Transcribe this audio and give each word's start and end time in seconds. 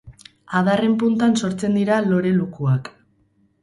Adarren 0.59 0.95
puntan 1.03 1.39
sortzen 1.43 1.79
dira 1.81 2.01
lore-lukuak. 2.09 2.95